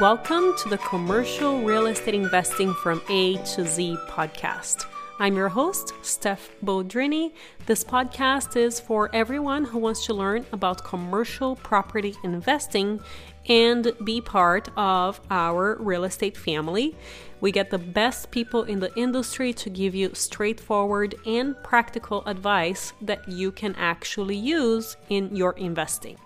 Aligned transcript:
Welcome 0.00 0.56
to 0.56 0.70
the 0.70 0.78
Commercial 0.78 1.60
Real 1.60 1.84
Estate 1.84 2.14
Investing 2.14 2.72
from 2.72 3.02
A 3.10 3.36
to 3.36 3.66
Z 3.66 3.98
podcast. 4.08 4.86
I'm 5.18 5.36
your 5.36 5.50
host, 5.50 5.92
Steph 6.00 6.48
Bodrini. 6.64 7.32
This 7.66 7.84
podcast 7.84 8.56
is 8.56 8.80
for 8.80 9.14
everyone 9.14 9.66
who 9.66 9.78
wants 9.78 10.06
to 10.06 10.14
learn 10.14 10.46
about 10.50 10.82
commercial 10.82 11.56
property 11.56 12.14
investing 12.24 13.00
and 13.50 13.92
be 14.02 14.22
part 14.22 14.70
of 14.78 15.20
our 15.30 15.76
real 15.78 16.04
estate 16.04 16.38
family. 16.38 16.96
We 17.42 17.52
get 17.52 17.68
the 17.68 17.78
best 17.78 18.30
people 18.30 18.62
in 18.62 18.80
the 18.80 18.94
industry 18.98 19.52
to 19.52 19.68
give 19.68 19.94
you 19.94 20.14
straightforward 20.14 21.16
and 21.26 21.54
practical 21.62 22.24
advice 22.24 22.94
that 23.02 23.28
you 23.28 23.52
can 23.52 23.74
actually 23.74 24.36
use 24.36 24.96
in 25.10 25.36
your 25.36 25.52
investing. 25.58 26.16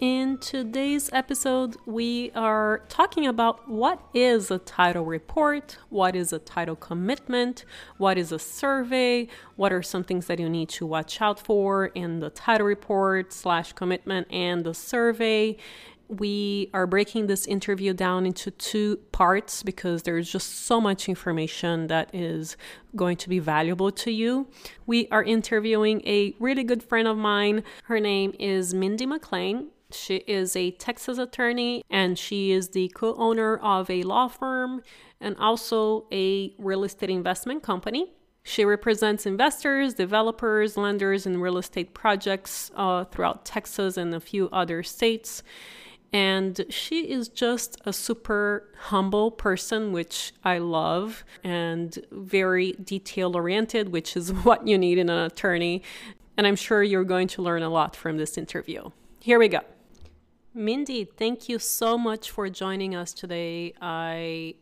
In 0.00 0.38
today's 0.38 1.10
episode, 1.12 1.76
we 1.84 2.30
are 2.36 2.82
talking 2.88 3.26
about 3.26 3.68
what 3.68 4.00
is 4.14 4.48
a 4.48 4.58
title 4.58 5.04
report, 5.04 5.76
what 5.88 6.14
is 6.14 6.32
a 6.32 6.38
title 6.38 6.76
commitment, 6.76 7.64
what 7.96 8.16
is 8.16 8.30
a 8.30 8.38
survey, 8.38 9.26
what 9.56 9.72
are 9.72 9.82
some 9.82 10.04
things 10.04 10.26
that 10.26 10.38
you 10.38 10.48
need 10.48 10.68
to 10.68 10.86
watch 10.86 11.20
out 11.20 11.40
for 11.40 11.86
in 11.86 12.20
the 12.20 12.30
title 12.30 12.64
report 12.64 13.32
slash 13.32 13.72
commitment 13.72 14.28
and 14.30 14.62
the 14.62 14.72
survey. 14.72 15.56
We 16.06 16.70
are 16.72 16.86
breaking 16.86 17.26
this 17.26 17.44
interview 17.46 17.92
down 17.92 18.24
into 18.24 18.52
two 18.52 18.98
parts 19.10 19.64
because 19.64 20.04
there's 20.04 20.30
just 20.30 20.66
so 20.66 20.80
much 20.80 21.08
information 21.08 21.88
that 21.88 22.14
is 22.14 22.56
going 22.94 23.16
to 23.16 23.28
be 23.28 23.40
valuable 23.40 23.90
to 23.90 24.12
you. 24.12 24.46
We 24.86 25.08
are 25.08 25.24
interviewing 25.24 26.06
a 26.06 26.36
really 26.38 26.62
good 26.62 26.84
friend 26.84 27.08
of 27.08 27.16
mine. 27.16 27.64
Her 27.86 27.98
name 27.98 28.32
is 28.38 28.72
Mindi 28.72 29.04
McLain 29.04 29.66
she 29.90 30.16
is 30.16 30.54
a 30.54 30.70
Texas 30.72 31.18
attorney 31.18 31.82
and 31.88 32.18
she 32.18 32.52
is 32.52 32.70
the 32.70 32.88
co 32.88 33.14
owner 33.14 33.56
of 33.56 33.88
a 33.90 34.02
law 34.02 34.28
firm 34.28 34.82
and 35.20 35.36
also 35.38 36.06
a 36.12 36.54
real 36.58 36.84
estate 36.84 37.10
investment 37.10 37.62
company. 37.62 38.12
She 38.42 38.64
represents 38.64 39.26
investors, 39.26 39.94
developers, 39.94 40.76
lenders, 40.76 41.26
and 41.26 41.42
real 41.42 41.58
estate 41.58 41.92
projects 41.92 42.70
uh, 42.74 43.04
throughout 43.04 43.44
Texas 43.44 43.96
and 43.96 44.14
a 44.14 44.20
few 44.20 44.48
other 44.50 44.82
states. 44.82 45.42
And 46.12 46.64
she 46.70 47.10
is 47.10 47.28
just 47.28 47.78
a 47.84 47.92
super 47.92 48.72
humble 48.78 49.30
person, 49.30 49.92
which 49.92 50.32
I 50.42 50.58
love, 50.58 51.24
and 51.44 51.98
very 52.10 52.72
detail 52.72 53.36
oriented, 53.36 53.90
which 53.90 54.16
is 54.16 54.32
what 54.44 54.66
you 54.66 54.78
need 54.78 54.96
in 54.96 55.10
an 55.10 55.18
attorney. 55.18 55.82
And 56.38 56.46
I'm 56.46 56.56
sure 56.56 56.82
you're 56.82 57.04
going 57.04 57.28
to 57.28 57.42
learn 57.42 57.62
a 57.62 57.68
lot 57.68 57.94
from 57.94 58.16
this 58.16 58.38
interview. 58.38 58.90
Here 59.20 59.38
we 59.38 59.48
go. 59.48 59.60
Mindi, 60.58 61.04
thank 61.04 61.48
you 61.48 61.60
so 61.60 61.96
much 61.96 62.32
for 62.32 62.50
joining 62.50 62.96
us 62.96 63.12
today. 63.12 63.72
I 63.80 64.56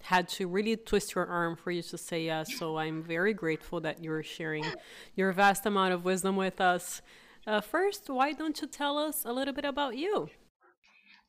had 0.00 0.28
to 0.28 0.46
really 0.46 0.76
twist 0.76 1.16
your 1.16 1.26
arm 1.26 1.56
for 1.56 1.72
you 1.72 1.82
to 1.82 1.98
say 1.98 2.26
yes, 2.26 2.56
so 2.56 2.78
I'm 2.78 3.02
very 3.02 3.34
grateful 3.34 3.80
that 3.80 4.04
you're 4.04 4.22
sharing 4.22 4.64
your 5.16 5.32
vast 5.32 5.66
amount 5.66 5.92
of 5.92 6.04
wisdom 6.04 6.36
with 6.36 6.60
us. 6.60 7.02
Uh, 7.48 7.60
first, 7.60 8.08
why 8.08 8.30
don't 8.32 8.60
you 8.62 8.68
tell 8.68 8.96
us 8.96 9.24
a 9.24 9.32
little 9.32 9.52
bit 9.52 9.64
about 9.64 9.96
you? 9.96 10.28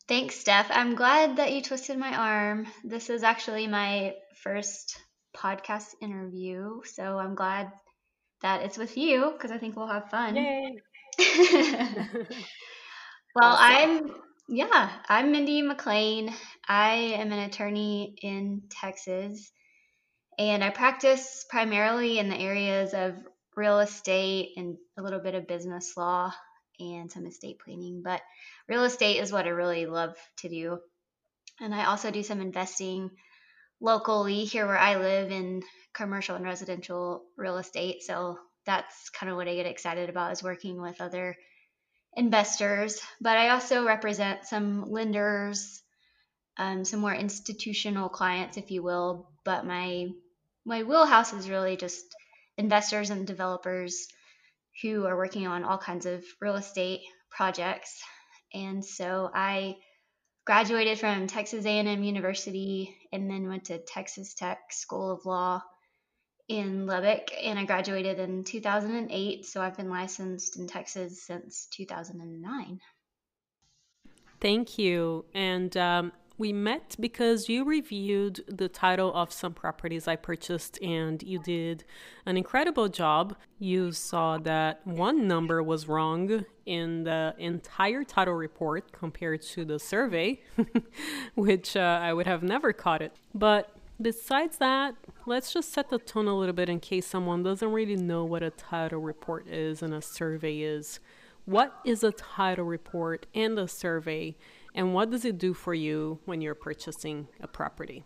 Thanks, 0.07 0.35
Steph. 0.35 0.67
I'm 0.69 0.93
glad 0.93 1.37
that 1.37 1.51
you 1.51 1.63
twisted 1.63 1.97
my 1.97 2.15
arm. 2.15 2.67
This 2.83 3.09
is 3.09 3.23
actually 3.23 3.65
my 3.65 4.13
first 4.43 4.99
podcast 5.35 5.95
interview, 5.99 6.81
so 6.83 7.17
I'm 7.17 7.33
glad 7.33 7.71
that 8.43 8.61
it's 8.61 8.77
with 8.77 8.97
you 8.97 9.31
because 9.33 9.49
I 9.49 9.57
think 9.57 9.75
we'll 9.75 9.87
have 9.87 10.11
fun. 10.11 10.35
Yay! 10.35 10.77
Well, 13.33 13.55
I'm 13.57 14.11
yeah, 14.49 14.91
I'm 15.07 15.31
Mindi 15.31 15.61
McLain. 15.61 16.33
I 16.67 16.95
am 17.15 17.31
an 17.31 17.39
attorney 17.39 18.13
in 18.21 18.63
Texas, 18.69 19.49
and 20.37 20.61
I 20.61 20.69
practice 20.69 21.45
primarily 21.49 22.19
in 22.19 22.27
the 22.27 22.37
areas 22.37 22.93
of 22.93 23.15
real 23.55 23.79
estate 23.79 24.49
and 24.57 24.75
a 24.97 25.01
little 25.01 25.21
bit 25.21 25.35
of 25.35 25.47
business 25.47 25.95
law 25.95 26.33
and 26.77 27.09
some 27.09 27.25
estate 27.25 27.59
planning. 27.63 28.01
But 28.03 28.21
real 28.67 28.83
estate 28.83 29.21
is 29.21 29.31
what 29.31 29.45
I 29.45 29.49
really 29.51 29.85
love 29.85 30.17
to 30.39 30.49
do. 30.49 30.79
And 31.61 31.73
I 31.73 31.85
also 31.85 32.11
do 32.11 32.23
some 32.23 32.41
investing 32.41 33.11
locally 33.79 34.43
here 34.43 34.67
where 34.67 34.77
I 34.77 34.97
live 34.97 35.31
in 35.31 35.63
commercial 35.93 36.35
and 36.35 36.43
residential 36.43 37.23
real 37.37 37.59
estate. 37.59 38.03
So 38.03 38.39
that's 38.65 39.09
kind 39.11 39.29
of 39.29 39.37
what 39.37 39.47
I 39.47 39.55
get 39.55 39.67
excited 39.67 40.09
about 40.09 40.33
is 40.33 40.43
working 40.43 40.81
with 40.81 40.99
other 40.99 41.37
investors, 42.15 42.99
but 43.19 43.37
I 43.37 43.49
also 43.49 43.85
represent 43.85 44.45
some 44.45 44.89
lenders, 44.89 45.81
um, 46.57 46.83
some 46.85 46.99
more 46.99 47.13
institutional 47.13 48.09
clients, 48.09 48.57
if 48.57 48.71
you 48.71 48.83
will. 48.83 49.29
But 49.45 49.65
my 49.65 50.09
my 50.65 50.83
wheelhouse 50.83 51.33
is 51.33 51.49
really 51.49 51.77
just 51.77 52.03
investors 52.57 53.09
and 53.09 53.25
developers 53.25 54.07
who 54.81 55.05
are 55.05 55.17
working 55.17 55.47
on 55.47 55.63
all 55.63 55.77
kinds 55.77 56.05
of 56.05 56.23
real 56.39 56.55
estate 56.55 57.01
projects. 57.29 57.99
And 58.53 58.83
so 58.85 59.29
I 59.33 59.77
graduated 60.45 60.99
from 60.99 61.27
Texas 61.27 61.65
A&M 61.65 62.03
University 62.03 62.95
and 63.11 63.29
then 63.29 63.47
went 63.47 63.65
to 63.65 63.79
Texas 63.79 64.33
Tech 64.33 64.59
School 64.71 65.11
of 65.11 65.25
Law 65.25 65.61
in 66.51 66.85
Lubbock 66.85 67.31
and 67.41 67.57
I 67.57 67.63
graduated 67.63 68.19
in 68.19 68.43
2008. 68.43 69.45
So 69.45 69.61
I've 69.61 69.77
been 69.77 69.89
licensed 69.89 70.57
in 70.57 70.67
Texas 70.67 71.23
since 71.23 71.67
2009. 71.71 72.81
Thank 74.41 74.77
you. 74.77 75.23
And 75.33 75.77
um, 75.77 76.11
we 76.37 76.51
met 76.51 76.97
because 76.99 77.47
you 77.47 77.63
reviewed 77.63 78.43
the 78.47 78.67
title 78.67 79.13
of 79.13 79.31
some 79.31 79.53
properties 79.53 80.09
I 80.09 80.17
purchased 80.17 80.77
and 80.81 81.23
you 81.23 81.39
did 81.39 81.85
an 82.25 82.35
incredible 82.35 82.89
job. 82.89 83.37
You 83.57 83.93
saw 83.93 84.37
that 84.39 84.85
one 84.85 85.29
number 85.29 85.63
was 85.63 85.87
wrong 85.87 86.43
in 86.65 87.05
the 87.05 87.33
entire 87.37 88.03
title 88.03 88.33
report 88.33 88.91
compared 88.91 89.41
to 89.43 89.63
the 89.63 89.79
survey, 89.79 90.41
which 91.35 91.77
uh, 91.77 91.99
I 92.01 92.11
would 92.11 92.27
have 92.27 92.43
never 92.43 92.73
caught 92.73 93.01
it. 93.01 93.15
But 93.33 93.73
Besides 94.01 94.57
that, 94.57 94.95
let's 95.27 95.53
just 95.53 95.71
set 95.71 95.89
the 95.89 95.99
tone 95.99 96.27
a 96.27 96.35
little 96.35 96.55
bit 96.55 96.69
in 96.69 96.79
case 96.79 97.05
someone 97.05 97.43
doesn't 97.43 97.71
really 97.71 97.97
know 97.97 98.25
what 98.25 98.41
a 98.41 98.49
title 98.49 98.99
report 98.99 99.47
is 99.47 99.83
and 99.83 99.93
a 99.93 100.01
survey 100.01 100.61
is. 100.61 100.99
What 101.45 101.77
is 101.85 102.03
a 102.03 102.11
title 102.11 102.65
report 102.65 103.27
and 103.35 103.59
a 103.59 103.67
survey, 103.67 104.37
and 104.73 104.93
what 104.93 105.11
does 105.11 105.25
it 105.25 105.37
do 105.37 105.53
for 105.53 105.73
you 105.73 106.19
when 106.25 106.41
you're 106.41 106.55
purchasing 106.55 107.27
a 107.41 107.47
property? 107.47 108.05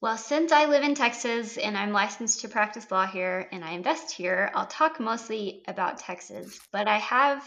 Well, 0.00 0.16
since 0.16 0.50
I 0.50 0.64
live 0.64 0.82
in 0.82 0.94
Texas 0.94 1.56
and 1.56 1.76
I'm 1.76 1.92
licensed 1.92 2.40
to 2.40 2.48
practice 2.48 2.90
law 2.90 3.06
here 3.06 3.48
and 3.52 3.64
I 3.64 3.72
invest 3.72 4.10
here, 4.12 4.50
I'll 4.54 4.66
talk 4.66 4.98
mostly 4.98 5.62
about 5.68 5.98
Texas, 5.98 6.58
but 6.72 6.88
I 6.88 6.98
have 6.98 7.44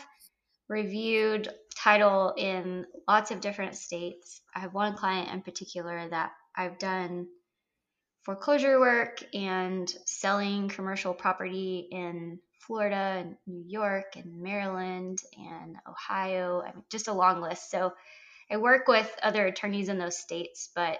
reviewed 0.72 1.50
title 1.76 2.34
in 2.38 2.86
lots 3.06 3.30
of 3.30 3.42
different 3.42 3.76
states. 3.76 4.42
I 4.56 4.62
have 4.62 4.74
one 4.74 4.96
client 4.96 5.30
in 5.30 5.42
particular 5.42 6.08
that 6.08 6.32
I've 6.56 6.80
done 6.80 7.28
foreclosure 8.24 8.80
work 8.80 9.22
and 9.34 9.94
selling 10.06 10.70
commercial 10.70 11.14
property 11.14 11.90
in 11.92 12.40
Florida 12.60 13.18
and 13.20 13.36
New 13.46 13.66
York 13.68 14.16
and 14.16 14.42
Maryland 14.42 15.20
and 15.38 15.76
Ohio. 15.90 16.62
I 16.62 16.74
mean, 16.74 16.86
just 16.90 17.10
a 17.10 17.14
long 17.14 17.42
list. 17.42 17.70
So 17.70 17.92
I 18.50 18.56
work 18.56 18.88
with 18.88 19.14
other 19.22 19.46
attorneys 19.46 19.90
in 19.90 19.98
those 19.98 20.18
states, 20.18 20.70
but 20.74 21.00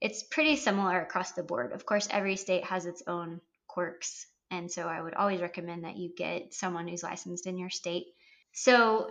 it's 0.00 0.24
pretty 0.24 0.56
similar 0.56 1.00
across 1.00 1.32
the 1.32 1.44
board. 1.44 1.72
Of 1.72 1.86
course, 1.86 2.08
every 2.10 2.34
state 2.34 2.64
has 2.64 2.84
its 2.84 3.02
own 3.06 3.40
quirks. 3.68 4.26
And 4.50 4.72
so 4.72 4.88
I 4.88 5.00
would 5.00 5.14
always 5.14 5.40
recommend 5.40 5.84
that 5.84 5.98
you 5.98 6.10
get 6.16 6.52
someone 6.52 6.88
who's 6.88 7.04
licensed 7.04 7.46
in 7.46 7.58
your 7.58 7.70
state 7.70 8.06
so 8.52 9.10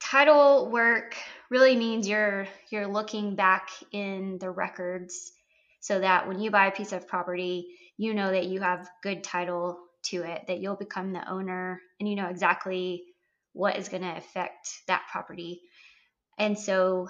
title 0.00 0.70
work 0.70 1.16
really 1.50 1.76
means 1.76 2.06
you're 2.08 2.46
you're 2.70 2.86
looking 2.86 3.36
back 3.36 3.70
in 3.92 4.38
the 4.38 4.50
records 4.50 5.32
so 5.80 6.00
that 6.00 6.26
when 6.26 6.40
you 6.40 6.50
buy 6.50 6.66
a 6.66 6.72
piece 6.72 6.92
of 6.92 7.06
property, 7.06 7.68
you 7.96 8.14
know 8.14 8.30
that 8.30 8.46
you 8.46 8.60
have 8.60 8.88
good 9.02 9.22
title 9.22 9.78
to 10.04 10.22
it, 10.22 10.44
that 10.48 10.58
you'll 10.58 10.76
become 10.76 11.12
the 11.12 11.30
owner 11.30 11.80
and 12.00 12.08
you 12.08 12.16
know 12.16 12.28
exactly 12.28 13.04
what 13.52 13.76
is 13.76 13.88
going 13.88 14.02
to 14.02 14.16
affect 14.16 14.68
that 14.88 15.02
property. 15.12 15.60
And 16.38 16.58
so 16.58 17.08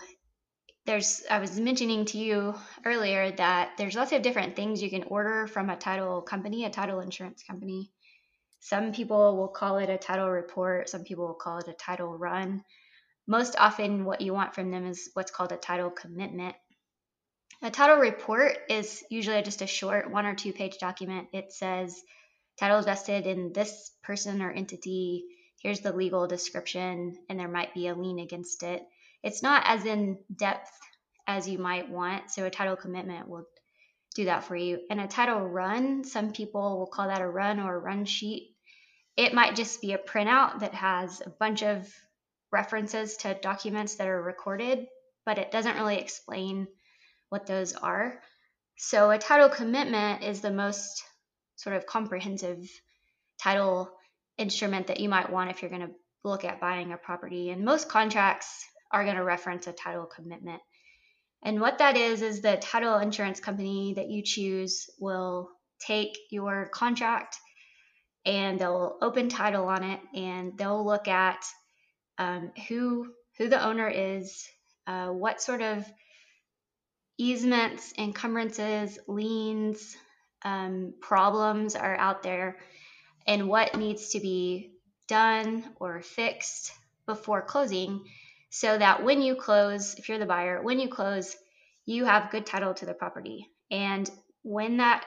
there's 0.86 1.22
I 1.30 1.38
was 1.38 1.58
mentioning 1.58 2.04
to 2.06 2.18
you 2.18 2.54
earlier 2.84 3.30
that 3.32 3.70
there's 3.78 3.96
lots 3.96 4.12
of 4.12 4.22
different 4.22 4.54
things 4.54 4.82
you 4.82 4.90
can 4.90 5.04
order 5.04 5.46
from 5.46 5.70
a 5.70 5.76
title 5.76 6.20
company, 6.20 6.64
a 6.64 6.70
title 6.70 7.00
insurance 7.00 7.42
company. 7.42 7.90
Some 8.64 8.92
people 8.92 9.36
will 9.36 9.48
call 9.48 9.76
it 9.76 9.90
a 9.90 9.98
title 9.98 10.30
report, 10.30 10.88
some 10.88 11.04
people 11.04 11.26
will 11.26 11.34
call 11.34 11.58
it 11.58 11.68
a 11.68 11.74
title 11.74 12.16
run. 12.16 12.64
Most 13.26 13.56
often, 13.58 14.06
what 14.06 14.22
you 14.22 14.32
want 14.32 14.54
from 14.54 14.70
them 14.70 14.86
is 14.86 15.10
what's 15.12 15.30
called 15.30 15.52
a 15.52 15.58
title 15.58 15.90
commitment. 15.90 16.56
A 17.60 17.70
title 17.70 17.98
report 17.98 18.56
is 18.70 19.04
usually 19.10 19.42
just 19.42 19.60
a 19.60 19.66
short 19.66 20.10
one 20.10 20.24
or 20.24 20.34
two 20.34 20.54
page 20.54 20.78
document. 20.78 21.28
It 21.34 21.52
says, 21.52 21.94
title 22.58 22.78
is 22.78 22.86
vested 22.86 23.26
in 23.26 23.52
this 23.52 23.90
person 24.02 24.40
or 24.40 24.50
entity. 24.50 25.24
Here's 25.60 25.80
the 25.80 25.92
legal 25.92 26.26
description, 26.26 27.18
and 27.28 27.38
there 27.38 27.48
might 27.48 27.74
be 27.74 27.88
a 27.88 27.94
lien 27.94 28.18
against 28.18 28.62
it. 28.62 28.82
it's 29.22 29.42
not 29.42 29.64
as 29.66 29.84
in 29.84 30.18
depth 30.34 30.72
as 31.26 31.46
you 31.46 31.58
might 31.58 31.90
want. 31.90 32.30
So 32.30 32.46
a 32.46 32.50
title 32.50 32.76
commitment 32.76 33.28
will 33.28 33.44
do 34.14 34.24
that 34.24 34.44
for 34.44 34.56
you. 34.56 34.80
And 34.88 35.02
a 35.02 35.06
title 35.06 35.40
run, 35.40 36.04
some 36.04 36.32
people 36.32 36.78
will 36.78 36.86
call 36.86 37.08
that 37.08 37.20
a 37.20 37.28
run 37.28 37.60
or 37.60 37.74
a 37.74 37.78
run 37.78 38.06
sheet. 38.06 38.52
It 39.16 39.34
might 39.34 39.56
just 39.56 39.80
be 39.80 39.92
a 39.92 39.98
printout 39.98 40.60
that 40.60 40.74
has 40.74 41.22
a 41.24 41.30
bunch 41.30 41.62
of 41.62 41.88
references 42.50 43.16
to 43.18 43.34
documents 43.34 43.96
that 43.96 44.08
are 44.08 44.22
recorded, 44.22 44.86
but 45.24 45.38
it 45.38 45.50
doesn't 45.50 45.76
really 45.76 45.98
explain 45.98 46.66
what 47.28 47.46
those 47.46 47.74
are. 47.74 48.20
So 48.76 49.10
a 49.10 49.18
title 49.18 49.48
commitment 49.48 50.24
is 50.24 50.40
the 50.40 50.50
most 50.50 51.02
sort 51.56 51.76
of 51.76 51.86
comprehensive 51.86 52.68
title 53.40 53.90
instrument 54.36 54.88
that 54.88 55.00
you 55.00 55.08
might 55.08 55.30
want 55.30 55.50
if 55.50 55.62
you're 55.62 55.70
going 55.70 55.86
to 55.86 55.94
look 56.24 56.44
at 56.44 56.60
buying 56.60 56.92
a 56.92 56.96
property. 56.96 57.50
And 57.50 57.64
most 57.64 57.88
contracts 57.88 58.64
are 58.90 59.04
going 59.04 59.16
to 59.16 59.24
reference 59.24 59.66
a 59.66 59.72
title 59.72 60.06
commitment. 60.06 60.60
And 61.44 61.60
what 61.60 61.78
that 61.78 61.96
is, 61.96 62.22
is 62.22 62.40
the 62.40 62.56
title 62.56 62.96
insurance 62.96 63.38
company 63.38 63.94
that 63.94 64.08
you 64.08 64.22
choose 64.24 64.88
will 64.98 65.50
take 65.78 66.16
your 66.30 66.68
contract 66.72 67.36
and 68.26 68.58
they'll 68.58 68.96
open 69.00 69.28
title 69.28 69.66
on 69.66 69.82
it 69.82 70.00
and 70.14 70.56
they'll 70.56 70.84
look 70.84 71.08
at 71.08 71.44
um, 72.18 72.52
who 72.68 73.12
who 73.38 73.48
the 73.48 73.64
owner 73.64 73.88
is, 73.88 74.48
uh, 74.86 75.08
what 75.08 75.42
sort 75.42 75.60
of 75.60 75.84
easements, 77.18 77.92
encumbrances, 77.98 78.98
liens, 79.08 79.96
um, 80.44 80.94
problems 81.00 81.74
are 81.74 81.96
out 81.96 82.22
there, 82.22 82.58
and 83.26 83.48
what 83.48 83.76
needs 83.76 84.10
to 84.10 84.20
be 84.20 84.70
done 85.08 85.64
or 85.76 86.00
fixed 86.00 86.72
before 87.06 87.42
closing 87.42 88.04
so 88.50 88.78
that 88.78 89.02
when 89.02 89.20
you 89.20 89.34
close, 89.34 89.94
if 89.96 90.08
you're 90.08 90.18
the 90.18 90.26
buyer, 90.26 90.62
when 90.62 90.78
you 90.78 90.88
close, 90.88 91.36
you 91.86 92.04
have 92.04 92.30
good 92.30 92.46
title 92.46 92.72
to 92.74 92.86
the 92.86 92.94
property. 92.94 93.48
And 93.70 94.08
when 94.42 94.76
that 94.76 95.04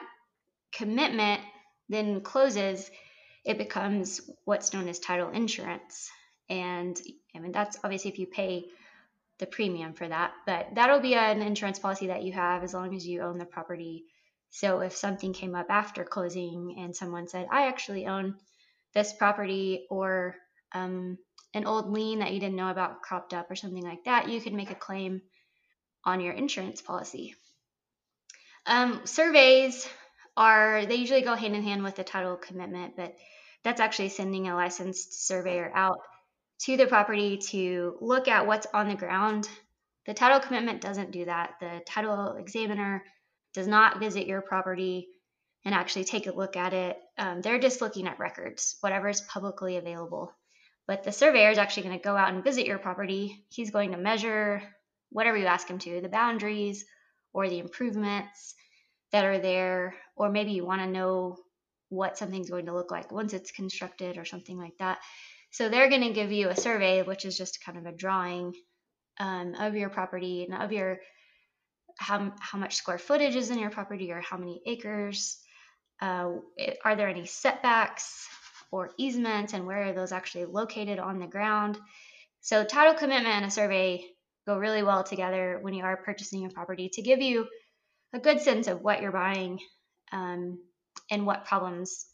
commitment 0.72 1.40
then 1.88 2.20
closes, 2.20 2.90
it 3.44 3.58
becomes 3.58 4.20
what's 4.44 4.72
known 4.72 4.88
as 4.88 4.98
title 4.98 5.30
insurance. 5.30 6.10
And 6.48 7.00
I 7.34 7.40
mean, 7.40 7.52
that's 7.52 7.78
obviously 7.84 8.10
if 8.10 8.18
you 8.18 8.26
pay 8.26 8.66
the 9.38 9.46
premium 9.46 9.92
for 9.92 10.08
that, 10.08 10.32
but 10.46 10.68
that'll 10.74 11.00
be 11.00 11.14
an 11.14 11.42
insurance 11.42 11.78
policy 11.78 12.08
that 12.08 12.22
you 12.22 12.32
have 12.32 12.64
as 12.64 12.74
long 12.74 12.94
as 12.94 13.06
you 13.06 13.22
own 13.22 13.38
the 13.38 13.44
property. 13.44 14.04
So 14.50 14.80
if 14.80 14.96
something 14.96 15.32
came 15.32 15.54
up 15.54 15.66
after 15.70 16.04
closing 16.04 16.76
and 16.78 16.96
someone 16.96 17.28
said, 17.28 17.46
I 17.50 17.68
actually 17.68 18.06
own 18.06 18.36
this 18.94 19.12
property 19.12 19.86
or 19.90 20.34
um, 20.72 21.18
an 21.54 21.66
old 21.66 21.90
lien 21.90 22.20
that 22.20 22.32
you 22.32 22.40
didn't 22.40 22.56
know 22.56 22.70
about 22.70 23.02
cropped 23.02 23.34
up 23.34 23.50
or 23.50 23.56
something 23.56 23.82
like 23.82 24.04
that, 24.04 24.28
you 24.28 24.40
could 24.40 24.54
make 24.54 24.70
a 24.70 24.74
claim 24.74 25.22
on 26.04 26.20
your 26.20 26.32
insurance 26.32 26.80
policy. 26.80 27.34
Um, 28.66 29.02
surveys 29.04 29.88
are, 30.38 30.86
they 30.86 30.94
usually 30.94 31.22
go 31.22 31.34
hand 31.34 31.56
in 31.56 31.62
hand 31.62 31.82
with 31.82 31.96
the 31.96 32.04
title 32.04 32.36
commitment, 32.36 32.96
but 32.96 33.14
that's 33.64 33.80
actually 33.80 34.08
sending 34.08 34.48
a 34.48 34.54
licensed 34.54 35.26
surveyor 35.26 35.70
out 35.74 35.98
to 36.60 36.76
the 36.76 36.86
property 36.86 37.38
to 37.38 37.96
look 38.00 38.28
at 38.28 38.46
what's 38.46 38.66
on 38.72 38.88
the 38.88 38.94
ground. 38.94 39.48
The 40.06 40.14
title 40.14 40.40
commitment 40.40 40.80
doesn't 40.80 41.10
do 41.10 41.24
that. 41.24 41.54
The 41.60 41.82
title 41.86 42.36
examiner 42.36 43.04
does 43.52 43.66
not 43.66 43.98
visit 43.98 44.26
your 44.26 44.40
property 44.40 45.08
and 45.64 45.74
actually 45.74 46.04
take 46.04 46.28
a 46.28 46.34
look 46.34 46.56
at 46.56 46.72
it. 46.72 46.96
Um, 47.18 47.40
they're 47.40 47.58
just 47.58 47.80
looking 47.80 48.06
at 48.06 48.20
records, 48.20 48.76
whatever 48.80 49.08
is 49.08 49.20
publicly 49.20 49.76
available. 49.76 50.32
But 50.86 51.02
the 51.02 51.12
surveyor 51.12 51.50
is 51.50 51.58
actually 51.58 51.82
going 51.82 51.98
to 51.98 52.02
go 52.02 52.16
out 52.16 52.32
and 52.32 52.44
visit 52.44 52.64
your 52.64 52.78
property. 52.78 53.44
He's 53.50 53.70
going 53.70 53.90
to 53.90 53.98
measure 53.98 54.62
whatever 55.10 55.36
you 55.36 55.46
ask 55.46 55.68
him 55.68 55.78
to, 55.80 56.00
the 56.00 56.08
boundaries 56.08 56.84
or 57.32 57.48
the 57.48 57.58
improvements 57.58 58.54
that 59.12 59.24
are 59.24 59.38
there, 59.38 59.94
or 60.18 60.30
maybe 60.30 60.52
you 60.52 60.64
want 60.64 60.82
to 60.82 60.88
know 60.88 61.36
what 61.88 62.18
something's 62.18 62.50
going 62.50 62.66
to 62.66 62.74
look 62.74 62.90
like 62.90 63.10
once 63.10 63.32
it's 63.32 63.50
constructed 63.50 64.18
or 64.18 64.24
something 64.24 64.58
like 64.58 64.76
that. 64.78 64.98
So 65.50 65.68
they're 65.68 65.88
going 65.88 66.02
to 66.02 66.12
give 66.12 66.32
you 66.32 66.48
a 66.48 66.56
survey, 66.56 67.02
which 67.02 67.24
is 67.24 67.36
just 67.36 67.64
kind 67.64 67.78
of 67.78 67.86
a 67.86 67.96
drawing 67.96 68.54
um, 69.18 69.54
of 69.54 69.74
your 69.74 69.88
property 69.88 70.44
and 70.44 70.62
of 70.62 70.72
your 70.72 70.98
how, 71.98 72.32
how 72.38 72.58
much 72.58 72.76
square 72.76 72.98
footage 72.98 73.34
is 73.34 73.50
in 73.50 73.58
your 73.58 73.70
property 73.70 74.12
or 74.12 74.20
how 74.20 74.36
many 74.36 74.60
acres. 74.66 75.38
Uh, 76.00 76.34
are 76.84 76.94
there 76.94 77.08
any 77.08 77.26
setbacks? 77.26 78.28
or 78.70 78.90
easements 78.98 79.52
and 79.52 79.66
where 79.66 79.84
are 79.84 79.92
those 79.92 80.12
actually 80.12 80.44
located 80.44 80.98
on 80.98 81.18
the 81.18 81.26
ground. 81.26 81.78
So, 82.40 82.64
title 82.64 82.94
commitment 82.94 83.34
and 83.34 83.44
a 83.44 83.50
survey 83.50 84.04
go 84.46 84.58
really 84.58 84.82
well 84.82 85.04
together 85.04 85.58
when 85.60 85.74
you 85.74 85.84
are 85.84 85.96
purchasing 85.96 86.44
a 86.44 86.50
property 86.50 86.88
to 86.94 87.02
give 87.02 87.20
you 87.20 87.46
a 88.12 88.18
good 88.18 88.40
sense 88.40 88.66
of 88.66 88.80
what 88.80 89.02
you're 89.02 89.12
buying 89.12 89.58
um, 90.12 90.58
and 91.10 91.26
what 91.26 91.46
problems 91.46 92.06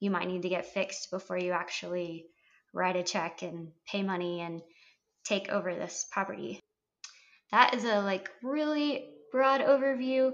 you 0.00 0.10
might 0.10 0.28
need 0.28 0.42
to 0.42 0.48
get 0.48 0.72
fixed 0.72 1.10
before 1.10 1.38
you 1.38 1.52
actually 1.52 2.26
write 2.72 2.96
a 2.96 3.02
check 3.02 3.42
and 3.42 3.68
pay 3.86 4.02
money 4.02 4.40
and 4.40 4.62
take 5.24 5.48
over 5.48 5.74
this 5.74 6.06
property. 6.10 6.60
That 7.50 7.74
is 7.74 7.84
a 7.84 8.00
like 8.00 8.30
really 8.42 9.08
broad 9.32 9.60
overview 9.60 10.32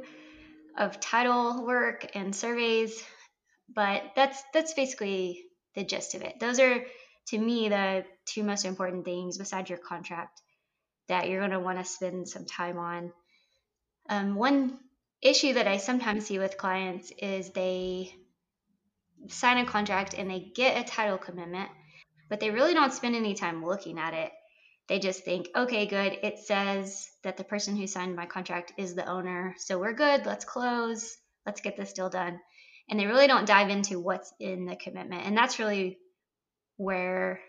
of 0.76 1.00
title 1.00 1.64
work 1.64 2.10
and 2.14 2.34
surveys, 2.34 3.02
but 3.74 4.02
that's 4.16 4.42
that's 4.52 4.74
basically 4.74 5.44
the 5.74 5.84
gist 5.84 6.14
of 6.14 6.22
it. 6.22 6.38
Those 6.40 6.60
are, 6.60 6.84
to 7.28 7.38
me, 7.38 7.68
the 7.68 8.04
two 8.26 8.42
most 8.42 8.64
important 8.64 9.04
things 9.04 9.38
besides 9.38 9.70
your 9.70 9.78
contract 9.78 10.40
that 11.08 11.28
you're 11.28 11.40
going 11.40 11.50
to 11.50 11.60
want 11.60 11.78
to 11.78 11.84
spend 11.84 12.28
some 12.28 12.46
time 12.46 12.78
on. 12.78 13.12
Um, 14.08 14.34
one 14.34 14.78
issue 15.24 15.54
that 15.54 15.66
I 15.66 15.78
sometimes 15.78 16.26
see 16.26 16.38
with 16.38 16.56
clients 16.56 17.10
is 17.18 17.50
they 17.50 18.14
sign 19.28 19.58
a 19.58 19.66
contract 19.66 20.14
and 20.14 20.30
they 20.30 20.52
get 20.54 20.78
a 20.78 20.88
title 20.88 21.18
commitment, 21.18 21.70
but 22.28 22.38
they 22.38 22.50
really 22.50 22.74
don't 22.74 22.92
spend 22.92 23.16
any 23.16 23.34
time 23.34 23.64
looking 23.64 23.98
at 23.98 24.14
it. 24.14 24.30
They 24.86 24.98
just 24.98 25.24
think, 25.24 25.48
okay, 25.56 25.86
good. 25.86 26.18
It 26.22 26.38
says 26.38 27.08
that 27.24 27.36
the 27.38 27.44
person 27.44 27.74
who 27.74 27.86
signed 27.86 28.14
my 28.14 28.26
contract 28.26 28.74
is 28.76 28.94
the 28.94 29.06
owner. 29.06 29.54
So 29.58 29.78
we're 29.78 29.94
good. 29.94 30.26
Let's 30.26 30.44
close. 30.44 31.16
Let's 31.46 31.62
get 31.62 31.76
this 31.76 31.94
deal 31.94 32.10
done 32.10 32.38
and 32.88 32.98
they 32.98 33.06
really 33.06 33.26
don't 33.26 33.46
dive 33.46 33.70
into 33.70 33.98
what's 33.98 34.32
in 34.40 34.66
the 34.66 34.76
commitment 34.76 35.26
and 35.26 35.36
that's 35.36 35.58
really 35.58 35.98
where 36.76 37.40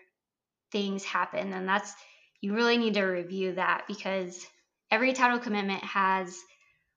things 0.72 1.04
happen 1.04 1.52
and 1.52 1.68
that's 1.68 1.92
you 2.40 2.54
really 2.54 2.78
need 2.78 2.94
to 2.94 3.02
review 3.02 3.54
that 3.54 3.84
because 3.88 4.46
every 4.90 5.12
title 5.12 5.38
commitment 5.38 5.82
has 5.82 6.36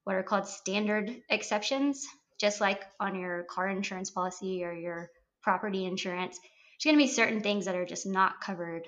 what 0.04 0.16
are 0.16 0.24
called 0.24 0.48
standard 0.48 1.16
exceptions 1.30 2.06
just 2.40 2.62
like 2.62 2.82
on 3.00 3.20
your 3.20 3.44
car 3.44 3.68
insurance 3.68 4.10
policy 4.10 4.64
or 4.64 4.74
your 4.74 5.10
property 5.42 5.86
insurance 5.86 6.38
there's 6.38 6.94
going 6.94 6.98
to 6.98 7.06
be 7.06 7.12
certain 7.12 7.42
things 7.42 7.66
that 7.66 7.76
are 7.76 7.86
just 7.86 8.06
not 8.06 8.42
covered 8.42 8.88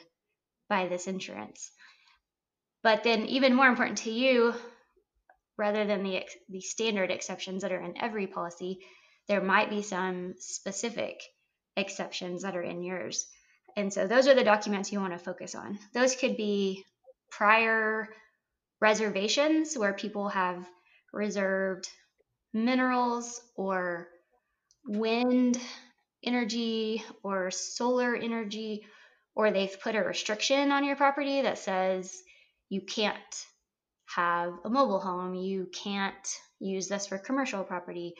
by 0.69 0.87
this 0.87 1.07
insurance 1.07 1.71
but 2.83 3.03
then 3.03 3.25
even 3.25 3.53
more 3.53 3.67
important 3.67 3.99
to 3.99 4.11
you 4.11 4.53
rather 5.57 5.85
than 5.85 6.03
the, 6.03 6.23
the 6.49 6.61
standard 6.61 7.11
exceptions 7.11 7.61
that 7.61 7.71
are 7.71 7.81
in 7.81 8.01
every 8.01 8.27
policy 8.27 8.79
there 9.27 9.41
might 9.41 9.69
be 9.69 9.81
some 9.81 10.33
specific 10.39 11.21
exceptions 11.77 12.43
that 12.43 12.55
are 12.55 12.61
in 12.61 12.83
yours. 12.83 13.25
And 13.77 13.93
so 13.93 14.07
those 14.07 14.27
are 14.27 14.35
the 14.35 14.43
documents 14.43 14.91
you 14.91 14.99
want 14.99 15.13
to 15.13 15.19
focus 15.19 15.55
on. 15.55 15.79
Those 15.93 16.15
could 16.15 16.35
be 16.35 16.83
prior 17.29 18.09
reservations 18.81 19.77
where 19.77 19.93
people 19.93 20.29
have 20.29 20.67
reserved 21.11 21.89
minerals 22.53 23.41
or 23.55 24.07
wind 24.85 25.59
energy 26.23 27.03
or 27.23 27.51
solar 27.51 28.15
energy, 28.15 28.85
or 29.35 29.51
they've 29.51 29.81
put 29.81 29.95
a 29.95 30.01
restriction 30.01 30.71
on 30.71 30.83
your 30.83 30.95
property 30.95 31.41
that 31.41 31.57
says 31.57 32.21
you 32.69 32.81
can't 32.81 33.45
have 34.05 34.53
a 34.65 34.69
mobile 34.69 34.99
home, 34.99 35.33
you 35.35 35.69
can't 35.73 36.27
use 36.59 36.87
this 36.87 37.07
for 37.07 37.17
commercial 37.17 37.63
property, 37.63 38.13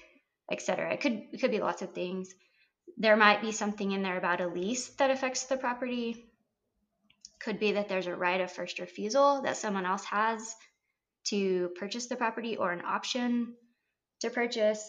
etc. 0.52 0.94
It 0.94 1.02
could 1.02 1.24
it 1.32 1.42
could 1.42 1.52
be 1.52 1.60
lots 1.60 1.82
of 1.82 1.94
things. 1.94 2.34
There 2.98 3.18
might 3.18 3.42
be 3.42 3.52
something 3.52 3.92
in 3.92 4.04
there 4.04 4.18
about 4.18 4.42
a 4.42 4.48
lease 4.48 4.90
that 4.96 5.12
affects 5.12 5.46
the 5.46 5.58
property. 5.58 6.26
Could 7.40 7.60
be 7.60 7.74
that 7.74 7.90
there's 7.90 8.08
a 8.08 8.16
right 8.16 8.42
of 8.42 8.52
first 8.52 8.80
refusal 8.80 9.42
that 9.44 9.58
someone 9.58 9.86
else 9.86 10.06
has 10.06 10.56
to 11.26 11.70
purchase 11.80 12.08
the 12.08 12.16
property 12.16 12.58
or 12.58 12.72
an 12.72 12.82
option 12.86 13.54
to 14.22 14.30
purchase. 14.30 14.84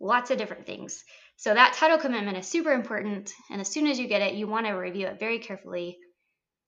Lots 0.00 0.30
of 0.30 0.38
different 0.38 0.66
things. 0.66 1.02
So 1.36 1.54
that 1.54 1.74
title 1.74 1.98
commitment 1.98 2.36
is 2.36 2.46
super 2.46 2.72
important. 2.72 3.32
And 3.50 3.60
as 3.60 3.68
soon 3.68 3.86
as 3.86 3.98
you 3.98 4.08
get 4.08 4.22
it, 4.22 4.34
you 4.34 4.46
want 4.46 4.66
to 4.66 4.72
review 4.72 5.06
it 5.06 5.18
very 5.18 5.38
carefully. 5.38 5.98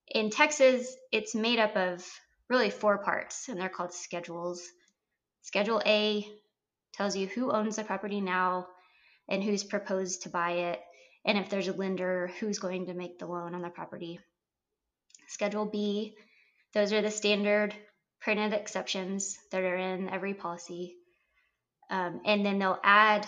In 0.08 0.30
Texas, 0.30 0.94
it's 1.12 1.34
made 1.34 1.58
up 1.58 1.76
of 1.76 2.04
really 2.48 2.70
four 2.70 2.98
parts, 2.98 3.48
and 3.48 3.60
they're 3.60 3.68
called 3.68 3.92
schedules. 3.92 4.62
Schedule 5.42 5.82
A 5.86 6.26
tells 6.92 7.16
you 7.16 7.26
who 7.26 7.50
owns 7.50 7.76
the 7.76 7.84
property 7.84 8.20
now 8.20 8.66
and 9.28 9.42
who's 9.42 9.64
proposed 9.64 10.22
to 10.22 10.28
buy 10.28 10.52
it, 10.52 10.80
and 11.24 11.38
if 11.38 11.48
there's 11.48 11.68
a 11.68 11.72
lender, 11.72 12.30
who's 12.38 12.58
going 12.58 12.86
to 12.86 12.94
make 12.94 13.18
the 13.18 13.26
loan 13.26 13.54
on 13.54 13.62
the 13.62 13.70
property. 13.70 14.20
Schedule 15.28 15.66
B 15.66 16.14
Those 16.74 16.92
are 16.92 17.02
the 17.02 17.10
standard 17.10 17.74
printed 18.24 18.54
exceptions 18.54 19.38
that 19.52 19.62
are 19.62 19.76
in 19.76 20.08
every 20.08 20.32
policy. 20.32 20.96
Um, 21.90 22.22
and 22.24 22.44
then 22.44 22.58
they'll 22.58 22.80
add 22.82 23.26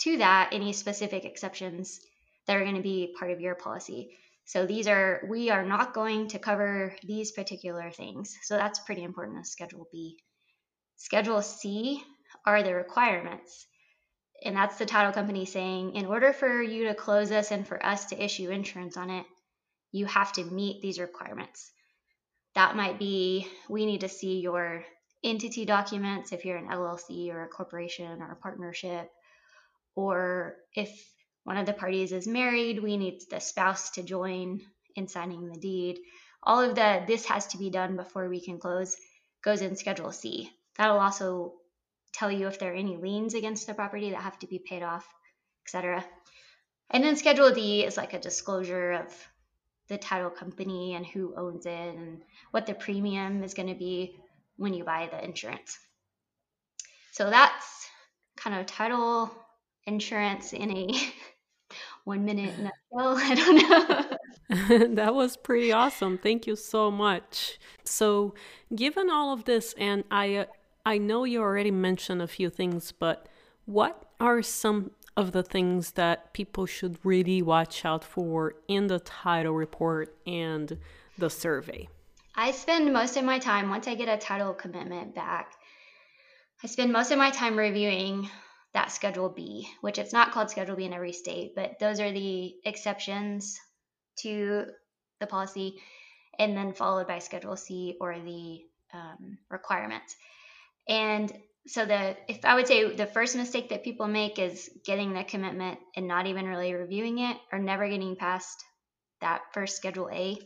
to 0.00 0.18
that 0.18 0.50
any 0.52 0.74
specific 0.74 1.24
exceptions 1.24 1.98
that 2.46 2.56
are 2.56 2.62
going 2.62 2.76
to 2.76 2.82
be 2.82 3.14
part 3.18 3.30
of 3.30 3.40
your 3.40 3.54
policy. 3.54 4.10
So 4.44 4.66
these 4.66 4.86
are, 4.88 5.22
we 5.26 5.48
are 5.48 5.64
not 5.64 5.94
going 5.94 6.28
to 6.28 6.38
cover 6.38 6.94
these 7.02 7.32
particular 7.32 7.90
things. 7.90 8.36
So 8.42 8.56
that's 8.56 8.78
pretty 8.78 9.02
important 9.02 9.38
as 9.40 9.50
Schedule 9.50 9.88
B. 9.90 10.18
Schedule 10.96 11.40
C 11.40 12.02
are 12.44 12.62
the 12.62 12.74
requirements. 12.74 13.66
And 14.44 14.54
that's 14.54 14.76
the 14.76 14.84
title 14.84 15.12
company 15.12 15.46
saying, 15.46 15.96
in 15.96 16.04
order 16.04 16.34
for 16.34 16.60
you 16.60 16.88
to 16.88 16.94
close 16.94 17.30
this 17.30 17.50
and 17.50 17.66
for 17.66 17.84
us 17.84 18.04
to 18.06 18.22
issue 18.22 18.50
insurance 18.50 18.98
on 18.98 19.08
it, 19.08 19.24
you 19.92 20.04
have 20.04 20.30
to 20.34 20.44
meet 20.44 20.82
these 20.82 21.00
requirements. 21.00 21.72
That 22.56 22.74
might 22.74 22.98
be 22.98 23.46
we 23.68 23.84
need 23.84 24.00
to 24.00 24.08
see 24.08 24.40
your 24.40 24.82
entity 25.22 25.66
documents 25.66 26.32
if 26.32 26.46
you're 26.46 26.56
an 26.56 26.68
LLC 26.68 27.30
or 27.30 27.44
a 27.44 27.48
corporation 27.48 28.22
or 28.22 28.32
a 28.32 28.36
partnership. 28.36 29.10
Or 29.94 30.56
if 30.74 30.90
one 31.44 31.58
of 31.58 31.66
the 31.66 31.74
parties 31.74 32.12
is 32.12 32.26
married, 32.26 32.82
we 32.82 32.96
need 32.96 33.20
the 33.30 33.40
spouse 33.40 33.90
to 33.90 34.02
join 34.02 34.62
in 34.94 35.06
signing 35.06 35.48
the 35.48 35.60
deed. 35.60 35.98
All 36.42 36.62
of 36.62 36.74
the 36.74 37.04
this 37.06 37.26
has 37.26 37.46
to 37.48 37.58
be 37.58 37.68
done 37.68 37.94
before 37.94 38.26
we 38.26 38.40
can 38.40 38.58
close, 38.58 38.96
goes 39.44 39.60
in 39.60 39.76
Schedule 39.76 40.12
C. 40.12 40.50
That'll 40.78 40.98
also 40.98 41.52
tell 42.14 42.32
you 42.32 42.46
if 42.46 42.58
there 42.58 42.72
are 42.72 42.74
any 42.74 42.96
liens 42.96 43.34
against 43.34 43.66
the 43.66 43.74
property 43.74 44.12
that 44.12 44.22
have 44.22 44.38
to 44.38 44.46
be 44.46 44.58
paid 44.58 44.82
off, 44.82 45.06
etc. 45.66 46.02
And 46.88 47.04
then 47.04 47.16
Schedule 47.16 47.52
D 47.52 47.84
is 47.84 47.98
like 47.98 48.14
a 48.14 48.18
disclosure 48.18 48.92
of 48.92 49.28
the 49.88 49.98
title 49.98 50.30
company 50.30 50.94
and 50.94 51.06
who 51.06 51.34
owns 51.36 51.66
it 51.66 51.94
and 51.96 52.22
what 52.50 52.66
the 52.66 52.74
premium 52.74 53.42
is 53.42 53.54
going 53.54 53.68
to 53.68 53.74
be 53.74 54.16
when 54.56 54.74
you 54.74 54.84
buy 54.84 55.08
the 55.10 55.22
insurance. 55.24 55.78
So 57.12 57.30
that's 57.30 57.88
kind 58.36 58.58
of 58.58 58.66
title 58.66 59.30
insurance 59.86 60.52
in 60.52 60.70
a 60.70 60.88
one 62.04 62.24
minute 62.24 62.54
nutshell. 62.58 62.72
I 63.18 63.34
don't 63.34 63.70
know. 63.70 64.94
that 64.94 65.14
was 65.14 65.36
pretty 65.36 65.72
awesome. 65.72 66.18
Thank 66.18 66.46
you 66.46 66.56
so 66.56 66.90
much. 66.90 67.58
So, 67.84 68.34
given 68.74 69.10
all 69.10 69.32
of 69.32 69.44
this, 69.44 69.74
and 69.78 70.04
I, 70.10 70.36
uh, 70.36 70.44
I 70.84 70.98
know 70.98 71.24
you 71.24 71.40
already 71.40 71.70
mentioned 71.70 72.22
a 72.22 72.28
few 72.28 72.50
things, 72.50 72.92
but 72.92 73.28
what 73.64 74.04
are 74.20 74.42
some 74.42 74.92
of 75.16 75.32
the 75.32 75.42
things 75.42 75.92
that 75.92 76.32
people 76.32 76.66
should 76.66 76.98
really 77.02 77.42
watch 77.42 77.84
out 77.84 78.04
for 78.04 78.54
in 78.68 78.86
the 78.86 79.00
title 79.00 79.54
report 79.54 80.16
and 80.26 80.78
the 81.16 81.30
survey? 81.30 81.88
I 82.34 82.50
spend 82.50 82.92
most 82.92 83.16
of 83.16 83.24
my 83.24 83.38
time, 83.38 83.70
once 83.70 83.88
I 83.88 83.94
get 83.94 84.08
a 84.08 84.18
title 84.18 84.52
commitment 84.52 85.14
back, 85.14 85.52
I 86.62 86.66
spend 86.66 86.92
most 86.92 87.10
of 87.10 87.18
my 87.18 87.30
time 87.30 87.56
reviewing 87.56 88.28
that 88.74 88.92
Schedule 88.92 89.30
B, 89.30 89.68
which 89.80 89.98
it's 89.98 90.12
not 90.12 90.32
called 90.32 90.50
Schedule 90.50 90.76
B 90.76 90.84
in 90.84 90.92
every 90.92 91.12
state, 91.12 91.54
but 91.56 91.78
those 91.80 91.98
are 91.98 92.12
the 92.12 92.54
exceptions 92.64 93.58
to 94.18 94.66
the 95.18 95.26
policy, 95.26 95.80
and 96.38 96.54
then 96.54 96.74
followed 96.74 97.06
by 97.06 97.18
Schedule 97.18 97.56
C 97.56 97.96
or 98.00 98.18
the 98.18 98.60
um, 98.92 99.38
requirements. 99.50 100.14
And 100.88 101.32
so 101.66 101.84
the 101.84 102.16
if 102.28 102.44
I 102.44 102.54
would 102.54 102.68
say 102.68 102.94
the 102.94 103.06
first 103.06 103.36
mistake 103.36 103.70
that 103.70 103.84
people 103.84 104.06
make 104.06 104.38
is 104.38 104.70
getting 104.84 105.12
the 105.12 105.24
commitment 105.24 105.78
and 105.96 106.06
not 106.06 106.26
even 106.26 106.46
really 106.46 106.72
reviewing 106.72 107.18
it 107.18 107.36
or 107.52 107.58
never 107.58 107.88
getting 107.88 108.16
past 108.16 108.64
that 109.20 109.42
first 109.52 109.76
schedule 109.76 110.08
A. 110.12 110.38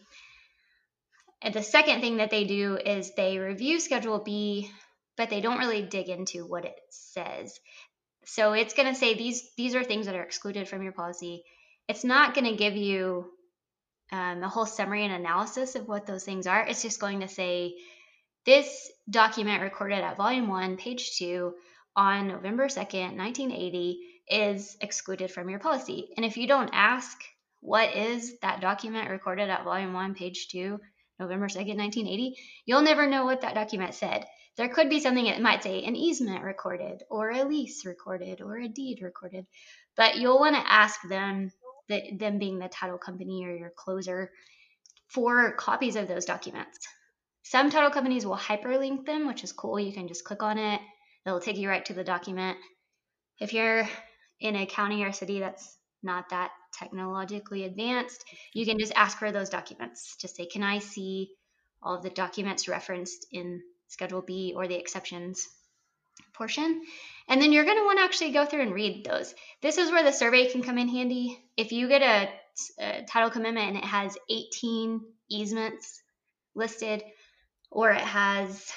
And 1.42 1.54
the 1.54 1.62
second 1.62 2.00
thing 2.00 2.18
that 2.18 2.30
they 2.30 2.44
do 2.44 2.76
is 2.76 3.14
they 3.14 3.38
review 3.38 3.80
schedule 3.80 4.18
B, 4.18 4.70
but 5.16 5.30
they 5.30 5.40
don't 5.40 5.58
really 5.58 5.82
dig 5.82 6.08
into 6.08 6.46
what 6.46 6.64
it 6.64 6.78
says. 6.90 7.58
So 8.24 8.52
it's 8.52 8.74
going 8.74 8.88
to 8.88 8.98
say 8.98 9.14
these 9.14 9.50
these 9.56 9.74
are 9.74 9.84
things 9.84 10.06
that 10.06 10.14
are 10.14 10.22
excluded 10.22 10.68
from 10.68 10.82
your 10.82 10.92
policy. 10.92 11.44
It's 11.88 12.04
not 12.04 12.34
going 12.34 12.46
to 12.46 12.56
give 12.56 12.76
you 12.76 13.30
um, 14.12 14.42
a 14.42 14.48
whole 14.48 14.66
summary 14.66 15.04
and 15.04 15.14
analysis 15.14 15.74
of 15.74 15.88
what 15.88 16.06
those 16.06 16.24
things 16.24 16.46
are. 16.46 16.66
It's 16.66 16.82
just 16.82 17.00
going 17.00 17.20
to 17.20 17.28
say 17.28 17.74
this 18.46 18.90
document 19.08 19.62
recorded 19.62 19.98
at 19.98 20.16
volume 20.16 20.48
1, 20.48 20.76
page 20.76 21.16
2 21.18 21.52
on 21.96 22.28
November 22.28 22.68
2nd, 22.68 23.16
1980 23.16 24.00
is 24.28 24.76
excluded 24.80 25.30
from 25.30 25.50
your 25.50 25.58
policy. 25.58 26.08
And 26.16 26.24
if 26.24 26.36
you 26.36 26.46
don't 26.46 26.70
ask 26.72 27.18
what 27.60 27.94
is 27.94 28.38
that 28.40 28.60
document 28.60 29.10
recorded 29.10 29.50
at 29.50 29.64
volume 29.64 29.92
1, 29.92 30.14
page 30.14 30.48
2, 30.48 30.80
November 31.18 31.48
2nd, 31.48 31.76
1980, 31.76 32.36
you'll 32.64 32.80
never 32.80 33.06
know 33.06 33.26
what 33.26 33.42
that 33.42 33.54
document 33.54 33.94
said. 33.94 34.24
There 34.56 34.68
could 34.68 34.88
be 34.88 35.00
something 35.00 35.26
it 35.26 35.42
might 35.42 35.62
say 35.62 35.84
an 35.84 35.96
easement 35.96 36.42
recorded 36.42 37.02
or 37.10 37.30
a 37.30 37.44
lease 37.44 37.84
recorded 37.84 38.40
or 38.40 38.56
a 38.56 38.68
deed 38.68 39.02
recorded, 39.02 39.46
but 39.96 40.16
you'll 40.16 40.38
want 40.38 40.56
to 40.56 40.72
ask 40.72 41.00
them, 41.08 41.52
the, 41.88 42.16
them 42.16 42.38
being 42.38 42.58
the 42.58 42.68
title 42.68 42.98
company 42.98 43.44
or 43.44 43.54
your 43.54 43.72
closer, 43.76 44.30
for 45.08 45.52
copies 45.52 45.96
of 45.96 46.08
those 46.08 46.24
documents. 46.24 46.78
Some 47.50 47.68
title 47.68 47.90
companies 47.90 48.24
will 48.24 48.36
hyperlink 48.36 49.06
them, 49.06 49.26
which 49.26 49.42
is 49.42 49.50
cool. 49.50 49.80
You 49.80 49.92
can 49.92 50.06
just 50.06 50.22
click 50.22 50.40
on 50.40 50.56
it, 50.56 50.80
it'll 51.26 51.40
take 51.40 51.56
you 51.56 51.68
right 51.68 51.84
to 51.86 51.92
the 51.92 52.04
document. 52.04 52.56
If 53.40 53.52
you're 53.52 53.88
in 54.38 54.54
a 54.54 54.66
county 54.66 55.02
or 55.02 55.10
city 55.10 55.40
that's 55.40 55.76
not 56.00 56.28
that 56.28 56.52
technologically 56.78 57.64
advanced, 57.64 58.24
you 58.54 58.64
can 58.64 58.78
just 58.78 58.92
ask 58.94 59.18
for 59.18 59.32
those 59.32 59.48
documents. 59.48 60.14
Just 60.20 60.36
say, 60.36 60.46
Can 60.46 60.62
I 60.62 60.78
see 60.78 61.30
all 61.82 61.96
of 61.96 62.04
the 62.04 62.10
documents 62.10 62.68
referenced 62.68 63.26
in 63.32 63.60
Schedule 63.88 64.22
B 64.22 64.52
or 64.54 64.68
the 64.68 64.78
exceptions 64.78 65.44
portion? 66.34 66.82
And 67.26 67.42
then 67.42 67.52
you're 67.52 67.64
going 67.64 67.78
to 67.78 67.84
want 67.84 67.98
to 67.98 68.04
actually 68.04 68.30
go 68.30 68.46
through 68.46 68.62
and 68.62 68.72
read 68.72 69.04
those. 69.04 69.34
This 69.60 69.76
is 69.76 69.90
where 69.90 70.04
the 70.04 70.12
survey 70.12 70.52
can 70.52 70.62
come 70.62 70.78
in 70.78 70.86
handy. 70.86 71.42
If 71.56 71.72
you 71.72 71.88
get 71.88 72.02
a, 72.02 72.28
a 72.80 73.04
title 73.06 73.30
commitment 73.30 73.70
and 73.70 73.76
it 73.76 73.84
has 73.84 74.16
18 74.30 75.00
easements 75.28 76.00
listed, 76.54 77.02
or 77.70 77.90
it 77.90 78.00
has 78.00 78.70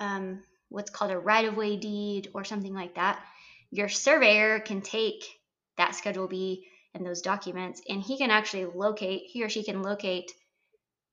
um, 0.00 0.42
what's 0.68 0.90
called 0.90 1.10
a 1.10 1.18
right 1.18 1.46
of 1.46 1.56
way 1.56 1.76
deed 1.76 2.30
or 2.34 2.44
something 2.44 2.74
like 2.74 2.94
that, 2.94 3.20
your 3.70 3.88
surveyor 3.88 4.60
can 4.60 4.80
take 4.80 5.24
that 5.76 5.94
Schedule 5.94 6.28
B 6.28 6.66
and 6.94 7.04
those 7.04 7.22
documents 7.22 7.82
and 7.88 8.02
he 8.02 8.18
can 8.18 8.30
actually 8.30 8.64
locate, 8.64 9.22
he 9.26 9.44
or 9.44 9.48
she 9.48 9.62
can 9.62 9.82
locate 9.82 10.32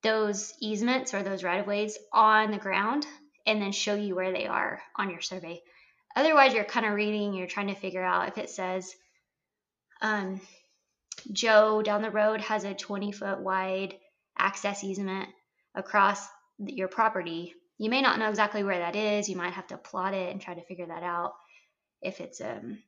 those 0.02 0.54
easements 0.62 1.14
or 1.14 1.24
those 1.24 1.44
right 1.44 1.60
of 1.60 1.68
ways 1.68 1.98
on 2.14 2.52
the 2.52 2.58
ground 2.58 3.06
and 3.46 3.62
then 3.62 3.72
show 3.72 3.96
you 3.96 4.16
where 4.16 4.32
they 4.32 4.46
are 4.46 4.82
on 4.96 5.10
your 5.10 5.22
survey. 5.22 5.62
Otherwise, 6.16 6.54
you're 6.54 6.64
kind 6.64 6.86
of 6.86 6.94
reading, 6.94 7.34
you're 7.34 7.48
trying 7.48 7.68
to 7.68 7.76
figure 7.76 8.04
out 8.04 8.30
if 8.30 8.38
it 8.38 8.50
says 8.50 8.96
um, 10.02 10.40
Joe 11.32 11.82
down 11.82 12.02
the 12.02 12.12
road 12.12 12.42
has 12.42 12.64
a 12.64 12.74
20 12.74 13.12
foot 13.12 13.40
wide 13.40 13.96
access 14.38 14.84
easement 14.84 15.30
across 15.74 16.26
your 16.60 16.88
property, 16.88 17.54
you 17.78 17.90
may 17.90 18.02
not 18.02 18.20
know 18.20 18.30
exactly 18.30 18.64
where 18.64 18.80
that 18.80 18.96
is. 18.96 19.28
You 19.30 19.36
might 19.36 19.54
have 19.54 19.68
to 19.68 19.78
plot 19.78 20.14
it 20.14 20.32
and 20.32 20.42
try 20.42 20.54
to 20.54 20.66
figure 20.66 20.88
that 20.88 21.04
out. 21.04 21.34
If 22.02 22.22
it's 22.22 22.42
um 22.42 22.80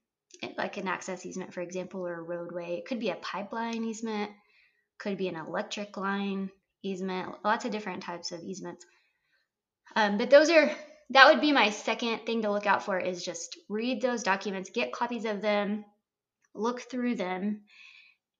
like 0.57 0.77
an 0.77 0.87
access 0.87 1.25
easement, 1.25 1.53
for 1.53 1.61
example, 1.61 2.05
or 2.05 2.19
a 2.19 2.21
roadway, 2.21 2.77
it 2.77 2.85
could 2.85 2.99
be 2.99 3.09
a 3.09 3.15
pipeline 3.15 3.83
easement, 3.83 4.31
could 4.99 5.17
be 5.17 5.27
an 5.27 5.35
electric 5.35 5.97
line 5.97 6.49
easement, 6.83 7.35
lots 7.43 7.65
of 7.65 7.71
different 7.71 8.03
types 8.03 8.31
of 8.31 8.41
easements. 8.41 8.85
Um, 9.95 10.17
but 10.17 10.29
those 10.29 10.49
are 10.49 10.69
that 11.11 11.27
would 11.27 11.41
be 11.41 11.51
my 11.51 11.69
second 11.69 12.25
thing 12.25 12.41
to 12.41 12.51
look 12.51 12.65
out 12.65 12.83
for 12.83 12.99
is 12.99 13.23
just 13.23 13.57
read 13.69 14.01
those 14.01 14.23
documents, 14.23 14.69
get 14.69 14.91
copies 14.91 15.25
of 15.25 15.41
them, 15.41 15.85
look 16.53 16.81
through 16.81 17.15
them. 17.15 17.61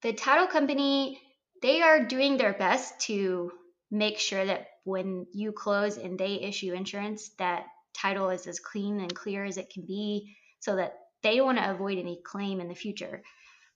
The 0.02 0.14
title 0.14 0.48
company, 0.48 1.20
they 1.62 1.82
are 1.82 2.06
doing 2.06 2.38
their 2.38 2.54
best 2.54 3.00
to 3.02 3.52
make 3.90 4.20
sure 4.20 4.46
that 4.46 4.68
when 4.88 5.28
you 5.34 5.52
close 5.52 5.98
and 5.98 6.18
they 6.18 6.36
issue 6.36 6.74
insurance, 6.74 7.32
that 7.40 7.66
title 7.94 8.30
is 8.30 8.48
as 8.48 8.60
clean 8.60 9.02
and 9.02 9.14
clear 9.14 9.44
as 9.44 9.58
it 9.58 9.70
can 9.70 9.86
be 9.86 10.38
so 10.60 10.78
that 10.78 10.94
they 11.24 11.42
want 11.42 11.58
to 11.58 11.70
avoid 11.70 11.98
any 11.98 12.22
claim 12.26 12.62
in 12.62 12.70
the 12.70 12.74
future. 12.74 13.22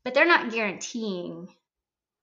But 0.05 0.13
they're 0.13 0.25
not 0.25 0.51
guaranteeing 0.51 1.49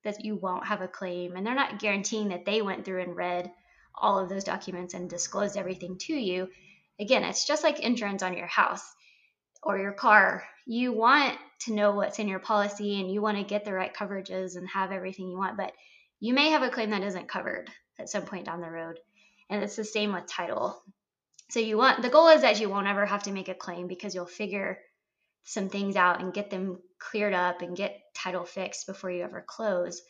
that 0.04 0.25
you 0.25 0.37
won't 0.37 0.66
have 0.66 0.80
a 0.80 0.88
claim, 0.88 1.37
and 1.37 1.47
they're 1.47 1.54
not 1.54 1.80
guaranteeing 1.80 2.28
that 2.28 2.47
they 2.47 2.62
went 2.62 2.87
through 2.87 3.02
and 3.02 3.14
read 3.14 3.50
all 3.95 4.18
of 4.18 4.30
those 4.30 4.45
documents 4.45 4.95
and 4.95 5.11
disclosed 5.11 5.59
everything 5.59 5.99
to 5.99 6.14
you. 6.14 6.49
Again, 6.99 7.25
it's 7.25 7.47
just 7.47 7.62
like 7.62 7.80
insurance 7.80 8.23
on 8.23 8.38
your 8.38 8.47
house 8.47 8.95
or 9.62 9.78
your 9.78 9.92
car. 9.92 10.45
You 10.66 10.92
want 10.92 11.37
to 11.64 11.75
know 11.75 11.90
what's 11.90 12.18
in 12.18 12.28
your 12.28 12.38
policy 12.38 13.00
and 13.00 13.12
you 13.12 13.21
want 13.21 13.37
to 13.37 13.45
get 13.45 13.66
the 13.66 13.73
right 13.75 13.92
coverages 13.92 14.57
and 14.57 14.66
have 14.68 14.92
everything 14.92 15.28
you 15.28 15.37
want, 15.37 15.59
but 15.59 15.73
you 16.21 16.33
may 16.33 16.50
have 16.50 16.62
a 16.62 16.71
claim 16.71 16.90
that 16.90 17.02
isn't 17.02 17.28
covered 17.28 17.71
at 17.99 18.09
some 18.09 18.23
point 18.23 18.47
down 18.47 18.61
the 18.61 18.71
road. 18.71 18.99
And 19.50 19.62
it's 19.62 19.76
the 19.76 19.85
same 19.85 20.12
with 20.12 20.26
title. 20.26 20.83
So 21.50 21.61
you 21.61 21.78
want 21.78 22.02
the 22.02 22.11
goal 22.11 22.28
is 22.28 22.43
that 22.43 22.61
you 22.61 22.69
won't 22.69 22.87
ever 22.87 23.07
have 23.07 23.23
to 23.25 23.33
make 23.33 23.49
a 23.49 23.55
claim 23.55 23.87
because 23.87 24.14
you'll 24.14 24.26
figure 24.26 24.78
some 25.45 25.71
things 25.71 25.97
out 25.97 26.21
and 26.21 26.35
get 26.35 26.50
them 26.50 26.78
cleared 26.99 27.33
up 27.33 27.62
and 27.62 27.76
get 27.76 27.99
title 28.14 28.45
fixed 28.45 28.87
before 28.87 29.11
you 29.11 29.25
ever 29.25 29.43
close. 29.47 30.02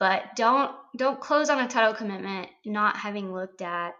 But 0.00 0.34
don't 0.34 0.74
don't 0.96 1.20
close 1.20 1.50
on 1.50 1.60
a 1.60 1.68
title 1.68 1.94
commitment 1.94 2.48
not 2.64 2.96
having 2.96 3.32
looked 3.32 3.62
at 3.62 3.94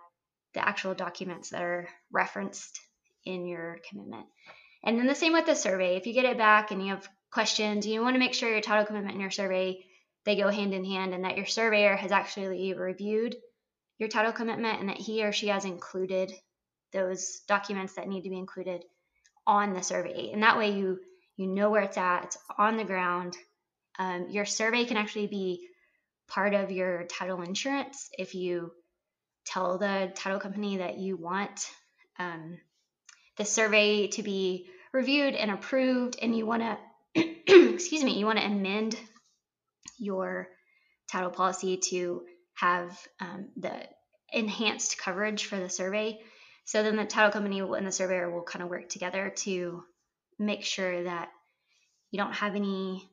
the 0.55 0.67
actual 0.67 0.95
documents 0.95 1.51
that 1.51 1.63
are 1.63 1.89
referenced 2.11 2.81
in 3.25 3.47
your 3.47 3.79
commitment. 3.89 4.27
And 4.85 4.99
then 4.99 5.07
the 5.07 5.15
same 5.15 5.33
with 5.33 5.47
the 5.47 5.55
survey. 5.55 5.97
If 5.97 6.07
you 6.07 6.13
get 6.13 6.25
it 6.25 6.37
back 6.37 6.73
and 6.73 6.83
you 6.83 6.89
have 6.91 7.09
questions, 7.31 7.87
you 7.87 8.03
want 8.03 8.15
to 8.15 8.21
make 8.21 8.35
sure 8.35 8.51
your 8.51 8.61
title 8.61 8.85
commitment 8.85 9.13
and 9.13 9.23
your 9.23 9.31
survey 9.31 9.85
they 10.25 10.37
go 10.37 10.49
hand 10.49 10.75
in 10.75 10.85
hand 10.85 11.15
and 11.15 11.25
that 11.25 11.37
your 11.37 11.47
surveyor 11.47 11.97
has 11.97 12.13
actually 12.13 12.73
reviewed 12.75 13.37
your 13.99 14.09
title 14.09 14.33
commitment 14.33 14.81
and 14.81 14.89
that 14.89 14.99
he 14.99 15.25
or 15.25 15.33
she 15.33 15.49
has 15.49 15.65
included 15.65 16.33
those 16.93 17.41
documents 17.49 17.95
that 17.95 18.09
need 18.09 18.23
to 18.23 18.31
be 18.31 18.39
included 18.39 18.85
on 19.47 19.75
the 19.75 19.83
survey. 19.83 20.31
And 20.33 20.43
that 20.43 20.59
way 20.59 20.73
you 20.73 20.99
you 21.37 21.47
know 21.47 21.71
where 21.71 21.83
it's 21.83 21.97
at, 21.97 22.25
it's 22.25 22.39
on 22.59 22.77
the 22.77 22.85
ground. 22.85 23.37
Um, 23.99 24.27
your 24.31 24.45
survey 24.45 24.85
can 24.85 24.97
actually 24.97 25.27
be 25.27 25.67
part 26.29 26.55
of 26.55 26.71
your 26.71 27.05
title 27.05 27.43
insurance 27.43 28.09
if 28.17 28.35
you 28.35 28.73
tell 29.45 29.79
the 29.79 30.13
title 30.15 30.41
company 30.41 30.79
that 30.79 30.99
you 30.99 31.17
want 31.17 31.69
um, 32.19 32.59
the 33.37 33.45
survey 33.45 34.07
to 34.09 34.23
be 34.23 34.69
reviewed 34.93 35.35
and 35.35 35.51
approved 35.51 36.19
and 36.21 36.37
you 36.37 36.47
want 36.47 36.63
to 37.17 37.25
excuse 37.47 38.05
me 38.05 38.19
you 38.19 38.27
want 38.27 38.39
to 38.39 38.45
amend 38.45 38.97
your 40.03 40.49
title 41.11 41.31
policy 41.31 41.79
to 41.91 42.23
have 42.55 42.99
um, 43.21 43.49
the 43.57 43.73
enhanced 44.33 44.99
coverage 44.99 45.45
for 45.45 45.57
the 45.57 45.69
survey. 45.69 46.19
So 46.65 46.83
then 46.83 46.97
the 46.97 47.05
title 47.05 47.33
company 47.33 47.61
and 47.61 47.87
the 47.87 47.93
surveyor 47.93 48.31
will 48.31 48.43
kind 48.43 48.63
of 48.63 48.71
work 48.71 48.89
together 48.89 49.33
to 49.39 49.83
make 50.39 50.65
sure 50.65 51.05
that 51.05 51.29
you 52.11 52.19
don't 52.19 52.35
have 52.35 52.55
any 52.55 53.09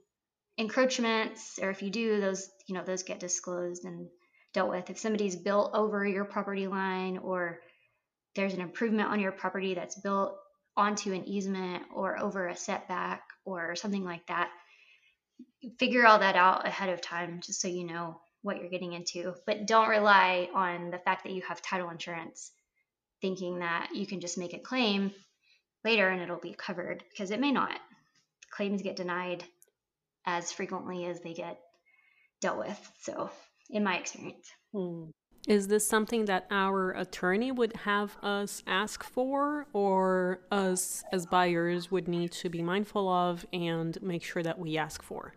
encroachments 0.57 1.59
or 1.61 1.69
if 1.69 1.81
you 1.81 1.89
do 1.89 2.19
those 2.19 2.49
you 2.67 2.75
know 2.75 2.83
those 2.83 3.03
get 3.03 3.19
disclosed 3.19 3.85
and 3.85 4.07
dealt 4.53 4.69
with. 4.69 4.89
If 4.89 4.99
somebody's 4.99 5.35
built 5.35 5.71
over 5.73 6.05
your 6.05 6.25
property 6.25 6.67
line 6.67 7.17
or 7.19 7.59
there's 8.35 8.53
an 8.53 8.61
improvement 8.61 9.09
on 9.09 9.19
your 9.19 9.31
property 9.31 9.73
that's 9.73 9.99
built 9.99 10.35
onto 10.75 11.13
an 11.13 11.27
easement 11.27 11.83
or 11.93 12.17
over 12.17 12.47
a 12.47 12.55
setback 12.55 13.23
or 13.45 13.75
something 13.75 14.03
like 14.03 14.25
that 14.27 14.49
figure 15.77 16.05
all 16.05 16.19
that 16.19 16.35
out 16.35 16.67
ahead 16.67 16.89
of 16.89 17.01
time 17.01 17.41
just 17.43 17.61
so 17.61 17.67
you 17.67 17.85
know 17.85 18.19
what 18.41 18.57
you're 18.57 18.69
getting 18.69 18.93
into 18.93 19.33
but 19.45 19.67
don't 19.67 19.89
rely 19.89 20.47
on 20.53 20.91
the 20.91 20.99
fact 20.99 21.23
that 21.23 21.33
you 21.33 21.41
have 21.41 21.61
title 21.61 21.89
insurance 21.89 22.51
thinking 23.21 23.59
that 23.59 23.89
you 23.93 24.05
can 24.05 24.21
just 24.21 24.37
make 24.37 24.53
a 24.53 24.59
claim 24.59 25.11
later 25.83 26.09
and 26.09 26.21
it'll 26.21 26.37
be 26.37 26.53
covered 26.53 27.03
because 27.09 27.31
it 27.31 27.39
may 27.39 27.51
not. 27.51 27.79
Claims 28.51 28.81
get 28.81 28.95
denied 28.95 29.43
as 30.25 30.51
frequently 30.51 31.05
as 31.05 31.21
they 31.21 31.33
get 31.33 31.59
dealt 32.41 32.57
with. 32.57 32.91
So, 33.01 33.29
in 33.69 33.83
my 33.83 33.97
experience. 33.97 34.51
Hmm. 34.73 35.05
Is 35.47 35.67
this 35.67 35.87
something 35.87 36.25
that 36.25 36.47
our 36.51 36.91
attorney 36.91 37.51
would 37.51 37.73
have 37.77 38.17
us 38.21 38.61
ask 38.67 39.03
for, 39.03 39.67
or 39.71 40.41
us 40.51 41.03
as 41.13 41.25
buyers 41.25 41.89
would 41.89 42.09
need 42.09 42.33
to 42.33 42.49
be 42.49 42.61
mindful 42.61 43.07
of 43.07 43.45
and 43.53 43.97
make 44.01 44.23
sure 44.23 44.43
that 44.43 44.59
we 44.59 44.77
ask 44.77 45.01
for? 45.01 45.33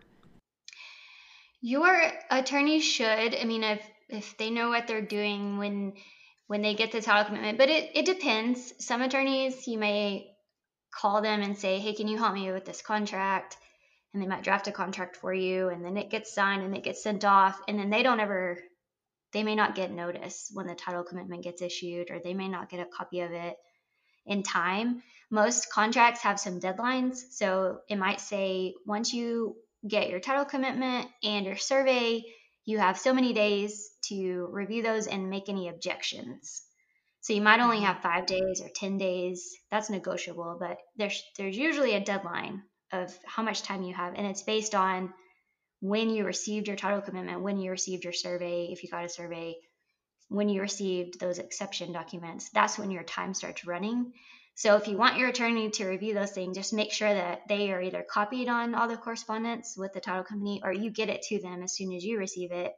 Your 1.65 1.97
attorney 2.29 2.81
should. 2.81 3.33
I 3.33 3.45
mean, 3.45 3.63
if 3.63 3.81
if 4.09 4.37
they 4.37 4.49
know 4.49 4.67
what 4.67 4.85
they're 4.85 5.01
doing 5.01 5.57
when 5.57 5.93
when 6.47 6.61
they 6.61 6.75
get 6.75 6.91
the 6.91 7.01
title 7.01 7.23
commitment. 7.23 7.57
But 7.57 7.69
it, 7.69 7.91
it 7.95 8.05
depends. 8.05 8.73
Some 8.85 9.01
attorneys, 9.01 9.65
you 9.65 9.77
may 9.77 10.35
call 10.93 11.21
them 11.21 11.41
and 11.41 11.57
say, 11.57 11.79
hey, 11.79 11.93
can 11.93 12.09
you 12.09 12.17
help 12.17 12.33
me 12.33 12.51
with 12.51 12.65
this 12.65 12.81
contract? 12.81 13.55
And 14.13 14.21
they 14.21 14.27
might 14.27 14.43
draft 14.43 14.67
a 14.67 14.73
contract 14.73 15.15
for 15.15 15.33
you, 15.33 15.69
and 15.69 15.85
then 15.85 15.95
it 15.95 16.11
gets 16.11 16.35
signed 16.35 16.63
and 16.63 16.75
it 16.75 16.83
gets 16.83 17.01
sent 17.01 17.23
off, 17.23 17.59
and 17.67 17.79
then 17.79 17.89
they 17.89 18.03
don't 18.03 18.19
ever, 18.19 18.59
they 19.31 19.41
may 19.41 19.55
not 19.55 19.73
get 19.73 19.89
notice 19.89 20.51
when 20.53 20.67
the 20.67 20.75
title 20.75 21.05
commitment 21.05 21.43
gets 21.43 21.61
issued, 21.61 22.11
or 22.11 22.19
they 22.19 22.33
may 22.33 22.49
not 22.49 22.69
get 22.69 22.81
a 22.81 22.85
copy 22.85 23.21
of 23.21 23.31
it 23.31 23.55
in 24.25 24.43
time. 24.43 25.01
Most 25.31 25.71
contracts 25.71 26.21
have 26.23 26.41
some 26.41 26.59
deadlines. 26.59 27.15
So 27.31 27.79
it 27.89 27.95
might 27.95 28.19
say 28.19 28.73
once 28.85 29.13
you 29.13 29.55
get 29.87 30.09
your 30.09 30.19
title 30.19 30.45
commitment 30.45 31.09
and 31.23 31.45
your 31.45 31.57
survey, 31.57 32.23
you 32.65 32.79
have 32.79 32.97
so 32.97 33.13
many 33.13 33.33
days 33.33 33.89
to 34.09 34.47
review 34.51 34.81
those 34.81 35.07
and 35.07 35.29
make 35.29 35.49
any 35.49 35.67
objections. 35.67 36.63
So 37.21 37.33
you 37.33 37.41
might 37.41 37.59
only 37.59 37.77
mm-hmm. 37.77 37.85
have 37.85 38.01
five 38.01 38.25
days 38.25 38.61
or 38.61 38.69
10 38.75 38.97
days. 38.97 39.55
That's 39.71 39.89
negotiable, 39.89 40.57
but 40.59 40.77
there's, 40.97 41.21
there's 41.37 41.57
usually 41.57 41.93
a 41.93 42.03
deadline 42.03 42.63
of 42.91 43.17
how 43.25 43.43
much 43.43 43.63
time 43.63 43.83
you 43.83 43.93
have. 43.93 44.13
And 44.15 44.27
it's 44.27 44.43
based 44.43 44.75
on 44.75 45.13
when 45.79 46.09
you 46.09 46.25
received 46.25 46.67
your 46.67 46.77
title 46.77 47.01
commitment, 47.01 47.41
when 47.41 47.57
you 47.57 47.71
received 47.71 48.03
your 48.03 48.13
survey, 48.13 48.69
if 48.71 48.83
you 48.83 48.89
got 48.89 49.05
a 49.05 49.09
survey, 49.09 49.55
when 50.29 50.49
you 50.49 50.61
received 50.61 51.19
those 51.19 51.39
exception 51.39 51.91
documents. 51.91 52.49
That's 52.53 52.77
when 52.77 52.91
your 52.91 53.03
time 53.03 53.33
starts 53.33 53.65
running. 53.65 54.13
So 54.55 54.75
if 54.75 54.87
you 54.87 54.97
want 54.97 55.17
your 55.17 55.29
attorney 55.29 55.71
to 55.71 55.87
review 55.87 56.13
those 56.13 56.31
things, 56.31 56.55
just 56.55 56.73
make 56.73 56.91
sure 56.91 57.11
that 57.11 57.47
they 57.47 57.71
are 57.71 57.81
either 57.81 58.05
copied 58.07 58.47
on 58.47 58.75
all 58.75 58.87
the 58.87 58.97
correspondence 58.97 59.75
with 59.75 59.93
the 59.93 59.99
title 59.99 60.23
company 60.23 60.61
or 60.63 60.71
you 60.71 60.91
get 60.91 61.09
it 61.09 61.23
to 61.23 61.41
them 61.41 61.63
as 61.63 61.75
soon 61.75 61.91
as 61.93 62.03
you 62.03 62.19
receive 62.19 62.51
it 62.51 62.71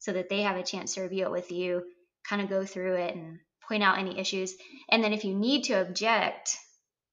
so 0.00 0.12
that 0.12 0.28
they 0.28 0.42
have 0.42 0.56
a 0.56 0.64
chance 0.64 0.94
to 0.94 1.02
review 1.02 1.24
it 1.26 1.30
with 1.30 1.52
you, 1.52 1.84
kind 2.28 2.42
of 2.42 2.48
go 2.48 2.64
through 2.64 2.96
it 2.96 3.14
and 3.14 3.38
point 3.68 3.84
out 3.84 3.98
any 3.98 4.18
issues. 4.18 4.54
And 4.90 5.02
then 5.02 5.12
if 5.12 5.24
you 5.24 5.34
need 5.34 5.64
to 5.64 5.80
object, 5.80 6.56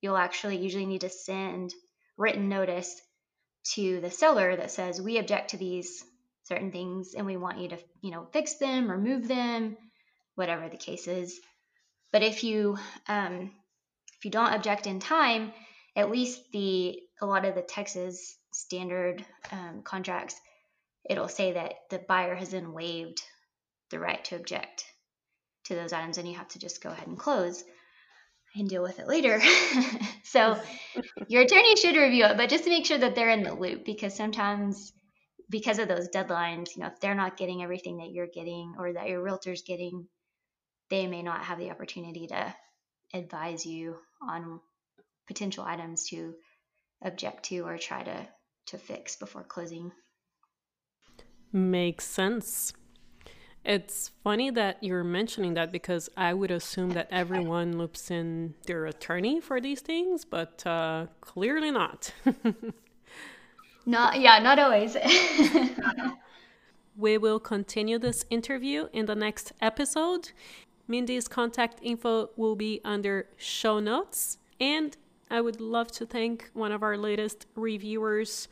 you'll 0.01 0.17
actually 0.17 0.57
usually 0.57 0.87
need 0.87 1.01
to 1.01 1.09
send 1.09 1.71
written 2.17 2.49
notice 2.49 2.99
to 3.73 4.01
the 4.01 4.09
seller 4.09 4.55
that 4.55 4.71
says 4.71 4.99
we 4.99 5.19
object 5.19 5.51
to 5.51 5.57
these 5.57 6.03
certain 6.45 6.71
things 6.71 7.13
and 7.13 7.27
we 7.27 7.37
want 7.37 7.59
you 7.59 7.69
to, 7.69 7.77
you 8.01 8.09
know, 8.09 8.27
fix 8.33 8.55
them, 8.55 8.89
remove 8.89 9.27
them, 9.27 9.77
whatever 10.33 10.67
the 10.67 10.77
case 10.77 11.07
is. 11.07 11.39
But 12.11 12.23
if 12.23 12.43
you 12.43 12.77
um, 13.07 13.51
if 14.19 14.25
you 14.25 14.31
don't 14.31 14.53
object 14.53 14.85
in 14.85 14.99
time, 14.99 15.53
at 15.95 16.11
least 16.11 16.41
the 16.51 16.99
a 17.21 17.25
lot 17.25 17.45
of 17.45 17.55
the 17.55 17.61
Texas 17.61 18.37
standard 18.53 19.25
um, 19.51 19.81
contracts, 19.83 20.35
it'll 21.09 21.29
say 21.29 21.53
that 21.53 21.73
the 21.89 21.99
buyer 21.99 22.35
has 22.35 22.49
then 22.49 22.73
waived 22.73 23.21
the 23.91 23.99
right 23.99 24.23
to 24.25 24.35
object 24.35 24.85
to 25.65 25.75
those 25.75 25.93
items, 25.93 26.17
and 26.17 26.27
you 26.27 26.35
have 26.35 26.49
to 26.49 26.59
just 26.59 26.83
go 26.83 26.89
ahead 26.89 27.07
and 27.07 27.17
close 27.17 27.63
and 28.55 28.67
deal 28.67 28.83
with 28.83 28.99
it 28.99 29.07
later. 29.07 29.41
so 30.23 30.59
your 31.29 31.43
attorney 31.43 31.75
should 31.77 31.95
review 31.95 32.25
it, 32.25 32.37
but 32.37 32.49
just 32.49 32.65
to 32.65 32.69
make 32.69 32.85
sure 32.85 32.97
that 32.97 33.15
they're 33.15 33.29
in 33.29 33.43
the 33.43 33.53
loop, 33.53 33.85
because 33.85 34.15
sometimes 34.15 34.91
because 35.49 35.79
of 35.79 35.87
those 35.87 36.09
deadlines, 36.09 36.75
you 36.75 36.81
know, 36.81 36.87
if 36.87 36.99
they're 36.99 37.15
not 37.15 37.37
getting 37.37 37.63
everything 37.63 37.97
that 37.97 38.11
you're 38.11 38.27
getting 38.27 38.75
or 38.77 38.93
that 38.93 39.07
your 39.07 39.23
realtor's 39.23 39.63
getting, 39.63 40.07
they 40.89 41.07
may 41.07 41.23
not 41.23 41.45
have 41.45 41.57
the 41.57 41.71
opportunity 41.71 42.27
to 42.27 42.53
advise 43.13 43.65
you 43.65 43.95
on 44.21 44.59
potential 45.27 45.63
items 45.63 46.07
to 46.09 46.33
object 47.03 47.45
to 47.45 47.59
or 47.59 47.77
try 47.77 48.03
to, 48.03 48.27
to 48.67 48.77
fix 48.77 49.15
before 49.15 49.43
closing. 49.43 49.91
Makes 51.51 52.05
sense. 52.05 52.73
It's 53.65 54.11
funny 54.23 54.49
that 54.51 54.81
you're 54.81 55.03
mentioning 55.03 55.53
that 55.55 55.71
because 55.71 56.09
I 56.15 56.33
would 56.33 56.51
assume 56.51 56.91
that 56.91 57.07
everyone 57.11 57.77
loops 57.77 58.09
in 58.09 58.55
their 58.65 58.85
attorney 58.85 59.41
for 59.41 59.59
these 59.59 59.81
things, 59.81 60.25
but 60.25 60.65
uh, 60.65 61.07
clearly 61.21 61.71
not. 61.71 62.13
not, 63.85 64.19
yeah, 64.19 64.39
not 64.39 64.59
always. 64.59 64.95
we 66.97 67.17
will 67.17 67.39
continue 67.39 67.99
this 67.99 68.25
interview 68.29 68.87
in 68.93 69.05
the 69.05 69.15
next 69.15 69.51
episode. 69.61 70.31
Mindi's 70.89 71.27
contact 71.27 71.79
info 71.81 72.31
will 72.35 72.55
be 72.55 72.81
under 72.83 73.27
show 73.37 73.79
notes. 73.79 74.39
And 74.59 74.97
I 75.29 75.39
would 75.39 75.61
love 75.61 75.91
to 75.93 76.05
thank 76.05 76.49
one 76.53 76.71
of 76.71 76.81
our 76.81 76.97
latest 76.97 77.45
reviewers. 77.55 78.47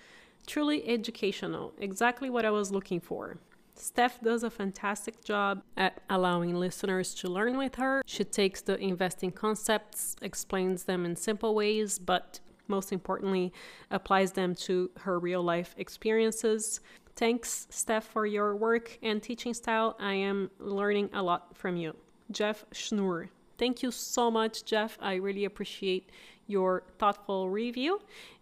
Truly 0.46 0.88
educational, 0.88 1.74
exactly 1.80 2.30
what 2.30 2.46
I 2.46 2.52
was 2.52 2.72
looking 2.72 3.02
for. 3.02 3.38
Steph 3.76 4.22
does 4.22 4.44
a 4.44 4.50
fantastic 4.50 5.24
job 5.24 5.62
at 5.76 6.02
allowing 6.10 6.56
listeners 6.56 7.14
to 7.16 7.28
learn 7.28 7.58
with 7.58 7.76
her. 7.76 8.02
She 8.06 8.24
takes 8.24 8.62
the 8.62 8.78
investing 8.80 9.32
concepts, 9.32 10.16
explains 10.22 10.84
them 10.86 11.06
in 11.06 11.16
simple 11.16 11.54
ways, 11.54 12.00
but 12.00 12.40
most 12.68 12.92
importantly, 12.92 13.52
applies 13.92 14.32
them 14.32 14.56
to 14.56 14.90
her 15.02 15.20
real 15.20 15.44
life 15.44 15.76
experiences. 15.78 16.80
Thanks, 17.16 17.68
Steph, 17.70 18.06
for 18.06 18.26
your 18.26 18.56
work 18.56 18.98
and 19.02 19.22
teaching 19.22 19.54
style. 19.54 19.96
I 20.00 20.14
am 20.14 20.50
learning 20.60 21.10
a 21.14 21.22
lot 21.22 21.56
from 21.58 21.78
you. 21.78 21.96
Jeff 22.32 22.66
Schnur. 22.72 23.30
Thank 23.58 23.82
you 23.82 23.92
so 23.92 24.30
much, 24.30 24.66
Jeff. 24.66 24.98
I 25.02 25.16
really 25.16 25.46
appreciate 25.46 26.12
your 26.46 26.84
thoughtful 27.00 27.50
review, 27.50 28.02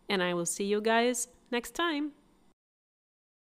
and 0.10 0.22
I 0.22 0.34
will 0.34 0.46
see 0.46 0.66
you 0.66 0.82
guys 0.82 1.28
next 1.52 1.72
time. 1.72 2.12